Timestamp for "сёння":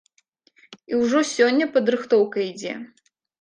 1.33-1.65